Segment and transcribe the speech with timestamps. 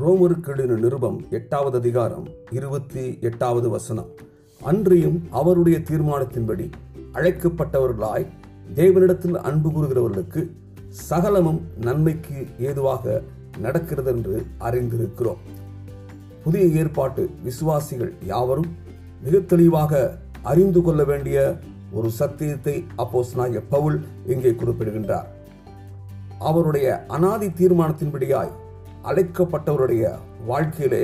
[0.00, 4.06] ரோமருக்கு நிருபம் எட்டாவது அதிகாரம் இருபத்தி எட்டாவது வசனம்.
[4.62, 6.70] அன்றியும் அவருடைய தீர்மானத்தின்படி
[7.14, 8.26] அழைக்கப்பட்டவர்களாய்
[8.74, 10.50] தேவனிடத்தில் அன்பு கூறுகிறவர்களுக்கு
[10.88, 13.22] சகலமும் நன்மைக்கு ஏதுவாக
[13.58, 15.40] நடக்கிறது என்று அறிந்திருக்கிறோம்.
[16.44, 18.70] புதிய ஏற்பாட்டு விசுவாசிகள் யாவரும்
[19.22, 21.58] மிக தெளிவாக அறிந்து கொள்ள வேண்டிய
[21.92, 25.30] ஒரு சத்தியத்தை அப்போஸ்தலனாகிய பவுல் இங்கே குறிப்பிடுகின்றார்.
[26.38, 28.58] அவருடைய அனாதி தீர்மானத்தின்படியாய்
[29.08, 30.04] அழைக்கப்பட்டவருடைய
[30.50, 31.02] வாழ்க்கையிலே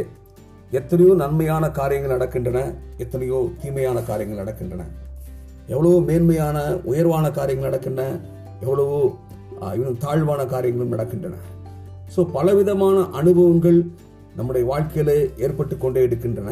[0.79, 2.59] எத்தனையோ நன்மையான காரியங்கள் நடக்கின்றன
[3.05, 4.83] எத்தனையோ தீமையான காரியங்கள் நடக்கின்றன.
[5.73, 6.59] எவ்வளவோ மேன்மையான
[6.91, 8.09] உயர்வான காரியங்கள் நடக்கின்றன
[8.65, 8.99] எவ்வளவோ
[9.77, 11.37] இன்னும் தாழ்வான காரியங்களும் நடக்கின்றன.
[12.15, 13.79] ஸோ பலவிதமான அனுபவங்கள்
[14.39, 16.51] நம்முடைய வாழ்க்கையிலே ஏற்பட்டு கொண்டே இருக்கின்றன.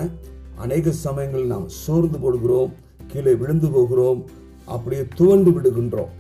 [0.65, 2.73] அநேக சமயங்களில் நாம் சோர்ந்து போடுகிறோம்
[3.13, 4.21] கீழே விழுந்து போகிறோம்
[4.75, 6.13] அப்படியே துவண்டு விடுகின்றோம்.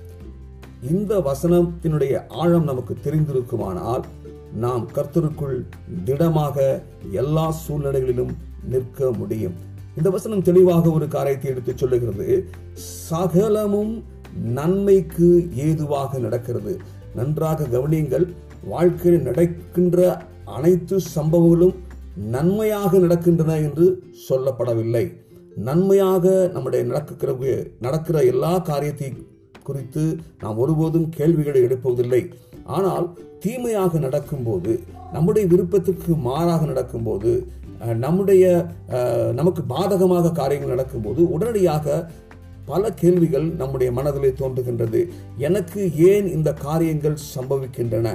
[0.92, 4.04] இந்த வசனத்தினுடைய ஆழம் நமக்கு தெரிந்திருக்குமானால்
[4.54, 5.64] நாம் கர்த்தருக்குள்
[6.04, 8.34] திடமாக எல்லா சூழ்நிலைகளிலும்
[8.68, 9.54] நிற்க முடியும்.
[9.96, 12.48] இந்த வசனம் தெளிவாக ஒரு காரியத்தை எடுத்து சொல்லுகிறது.
[13.10, 14.04] சகலமும்
[14.44, 16.80] நன்மைக்கு ஏதுவாக நடக்கிறது.
[17.14, 18.26] நன்றாக கவனியுங்கள்.
[18.64, 21.74] வாழ்க்கையில் நடக்கின்ற அனைத்து சம்பவங்களும்
[22.16, 25.12] நன்மையாக நடக்கின்றன என்று சொல்லப்படவில்லை.
[25.56, 27.32] நன்மையாக நம்முடைய நடக்கிற
[27.80, 29.12] நடக்கிற எல்லா காரியத்தை
[29.62, 32.32] குறித்து நாம் ஒருபோதும் கேள்விகளை எழுப்புவதில்லை.
[32.64, 33.06] ஆனால்
[33.40, 34.72] தீமையாக நடக்கும்போது
[35.12, 37.32] நம்முடைய விருப்பத்துக்கு மாறாக நடக்கும்போது
[38.04, 38.44] நம்முடைய
[39.32, 42.10] நமக்கு பாதகமாக காரியங்கள் நடக்கும்போது உடனடியாக
[42.66, 45.00] பல கேள்விகள் நம்முடைய மனதிலே தோன்றுகின்றது.
[45.36, 48.08] எனக்கு ஏன் இந்த காரியங்கள் சம்பவிக்கின்றன?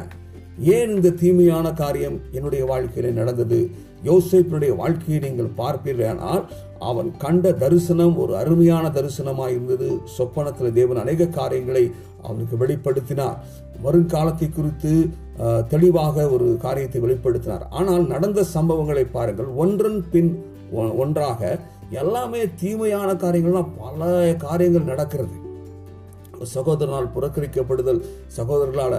[0.60, 3.60] ஏன் இந்த தீமையான காரியம் என்னுடைய வாழ்க்கையிலே நடந்தது?
[4.06, 6.44] யோசேப்பினுடைய வாழ்க்கையை நீங்கள் பார்ப்பீர்களானால்
[6.80, 9.98] அவன் கண்ட தரிசனம் ஒரு அருமையான தரிசனமாக இருந்தது.
[10.06, 11.92] சொப்பனத்தில் தேவன் அநேக காரியங்களை
[12.24, 13.38] அவனுக்கு வெளிப்படுத்தினார்.
[13.84, 15.10] வருங்காலத்தை குறித்து
[15.70, 17.62] தெளிவாக ஒரு காரியத்தை வெளிப்படுத்தினார்.
[17.70, 19.46] ஆனால் நடந்த சம்பவங்களை பாருங்கள்.
[19.46, 25.48] ஒன்றன் பின் ஒ- ஒன்றாக எல்லாமே தீமையான காரியங்கள்லாம் பல காரியங்கள் நடக்கிறது.
[26.56, 28.02] சகோதரனால் புறக்கணிக்கப்படுதல்
[28.38, 28.98] சகோதரர்களால்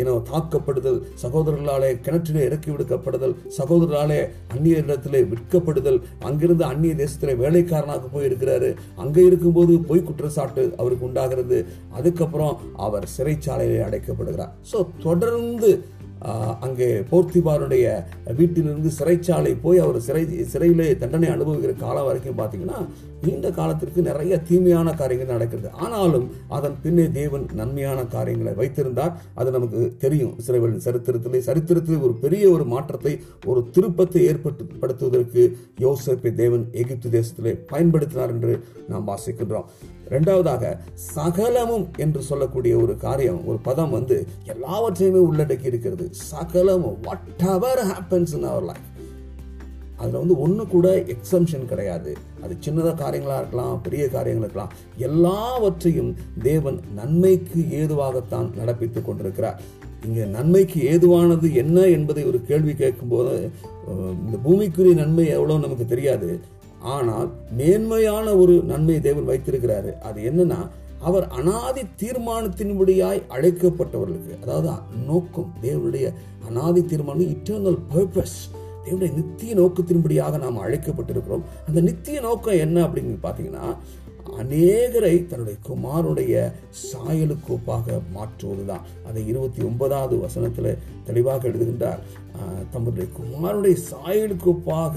[0.00, 4.20] இனம் தாக்கப்படுதல் சகோதரர்களாலே கிணற்றிலே இறக்கி விடுக்கப்படுதல் சகோதரர்களாலே
[4.54, 11.66] அந்நிய இடத்திலே விற்கப்படுதல் அங்கிருந்து அந்நிய தேசத்திலே வேலைக்காரனாக போய் இருக்கிறாரு அங்கே இருக்கும்போது பொய் குற்றச்சாட்டு அவருக்கு உண்டாகிறது.
[11.92, 14.52] அதுக்கப்புறம் அவர் சிறைச்சாலையிலே அடைக்கப்படுகிறார்.
[14.72, 15.70] ஸோ தொடர்ந்து
[16.64, 17.86] அங்கே போர்த்திபாருடைய
[18.38, 22.78] வீட்டிலிருந்து சிறைச்சாலை போய் அவர் சிறை சிறையிலே தண்டனை அனுபவிக்கிற காலம் வரைக்கும் பார்த்தீங்கன்னா
[23.24, 25.68] நீண்ட காலத்திற்கு நிறைய தீமையான காரியங்கள் நடக்கிறது.
[25.84, 26.26] ஆனாலும்
[26.56, 29.14] அதன் பின்னே தேவன் நன்மையான காரியங்களை வைத்திருந்தார்.
[29.34, 30.34] அது நமக்கு தெரியும்.
[30.40, 33.14] இஸ்ரேலின் சரித்திரத்திலே சரித்திரத்தில் ஒரு பெரிய ஒரு மாற்றத்தை
[33.46, 35.44] ஒரு திருப்பத்தை ஏற்படுத்துவதற்கு
[35.86, 38.54] யோசிப்பை தேவன் எகிப்து தேசத்திலே பயன்படுத்தினார் என்று
[38.92, 39.68] நாம் வாசிக்கின்றோம்.
[40.12, 40.72] ரெண்டாவதாக
[41.14, 44.16] சகலமும் என்று சொல்லக்கூடிய ஒரு காரியம் ஒரு பதம் வந்து
[44.54, 46.06] எல்லாவற்றையுமே உள்ளடக்கி இருக்கிறது.
[46.32, 46.98] சகலமும்
[47.54, 48.90] whatever happens in our life
[49.98, 52.12] அதில் வந்து ஒன்று கூட எக்ஸம்ஷன் கிடையாது.
[52.44, 54.74] அது சின்னதாக காரியங்களாக இருக்கலாம் பெரிய காரியங்கள் இருக்கலாம்
[55.08, 56.10] எல்லாவற்றையும்
[56.48, 59.60] தேவன் நன்மைக்கு ஏதுவாகத்தான் நடப்பித்து கொண்டிருக்கிறார்.
[60.06, 63.36] இங்கே நன்மைக்கு ஏதுவானது என்ன என்பதை ஒரு கேள்வி கேட்கும்போது
[64.24, 66.28] இந்த பூமிக்குரிய நன்மை எவ்வளோ நமக்கு தெரியாது.
[66.92, 67.28] ஆனால்
[67.58, 69.90] மேன்மையான ஒரு நன்மை தேவன் வைத்திருக்கிறாரு.
[70.08, 70.60] அது என்னன்னா
[71.08, 74.70] அவர் அனாதி தீர்மானத்தின்படியாய் அழைக்கப்பட்டவர்களுக்கு அதாவது
[75.08, 76.06] நோக்கம் தேவனுடைய
[76.48, 78.38] அனாதி தீர்மானம் இட்டர்னல் பர்பஸ்
[78.84, 81.44] தேவனுடைய நித்திய நோக்கத்தின்படியாக நாம் அழைக்கப்பட்டிருக்கிறோம்.
[81.68, 83.66] அந்த நித்திய நோக்கம் என்ன அப்படின்னு பார்த்தீங்கன்னா
[84.42, 86.34] அநேகரை தன்னுடைய குமாருடைய
[86.82, 88.84] சாயலுக்கு ஒப்பாக மாற்றுவதுதான்.
[89.08, 90.78] அதை இருபத்தி ஒன்பதாவது வசனத்தில்
[91.08, 92.00] தெளிவாக எழுதுகின்றார்.
[92.72, 94.96] தம்முடைய குமாருடைய சாயலுக்கு ஒப்பாக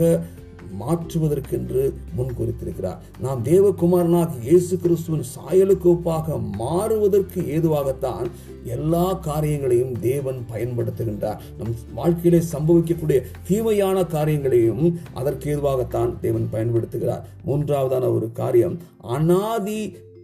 [0.82, 1.84] மாற்றுவதற்கென்று
[2.16, 8.28] முன் குறித்திருக்கிறார் நாம் தேவகுமாரனாக இயேசு கிறிஸ்துவின் சாயலுக்கு ஒப்பாக மாறுவதற்கு ஏதுவாகத்தான்
[8.64, 11.40] எல்லா காரியங்களையும் தேவன் பயன்படுத்துகின்றார்.
[11.60, 17.24] நம் வாழ்க்கையிலே சம்பவிக்கக்கூடிய தீமையான காரியங்களையும் அதற்கு ஏதுவாகத்தான் தேவன் பயன்படுத்துகிறார்.
[17.46, 18.78] மூன்றாவதான ஒரு காரியம்
[19.18, 19.80] அனாதி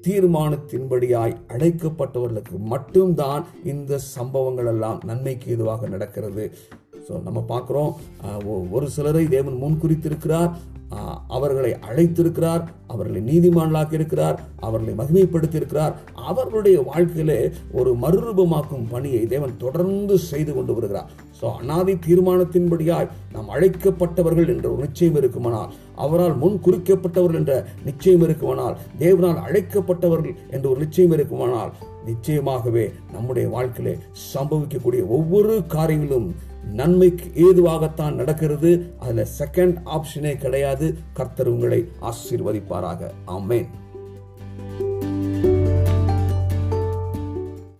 [0.08, 6.46] தீர்மானத்தின்படியாய் அழைக்கப்பட்டவர்களுக்கு மட்டும்தான் இந்த சம்பவங்கள் எல்லாம் நன்மைக்கு ஏதுவாக நடக்கிறது.
[7.08, 7.92] ஸோ நம்ம பார்க்குறோம்
[8.72, 10.52] ஒரு சிலரை தேவன் முன் குறித்திருக்கிறார்
[11.28, 20.18] அவர்களை அழைத்திருக்கிறார் அவர்களை நீதிமான்களாக்கி இருக்கிறார் அவர்களை மகிமைப்படுத்தி இருக்கிறார் அவர்களுடைய வாழ்க்கையிலே ஒரு மறுரூபமாக்கும் பணியை தேவன் தொடர்ந்து
[20.18, 21.10] செய்து கொண்டு வருகிறார்.
[21.42, 28.78] ஸோ அனாதி தீர்மானத்தின்படியாய் நாம் அழைக்கப்பட்டவர்கள் என்ற ஒரு நிச்சயம் இருக்குமானால் அவரால் முன் குறிக்கப்பட்டவர்கள் என்ற நிச்சயம் இருக்குமானால்
[29.00, 31.74] தேவனால் அழைக்கப்பட்டவர்கள் என்ற ஒரு நிச்சயம் இருக்குமானால்
[32.06, 33.98] நிச்சயமாகவே நம்முடைய வாழ்க்கையிலே
[34.34, 36.36] சம்பவிக்கக்கூடிய ஒவ்வொரு காரியங்களும்
[36.72, 38.94] நன்மைக்கு ஏதுவாகத்தான் நடக்கிறது.
[39.00, 40.98] அதுல செகண்ட் ஆப்ஷனே கிடையாது.
[41.14, 43.12] கர்த்தர் உங்களை ஆசீர்வதிப்பாராக.
[43.28, 43.68] ஆமேன்.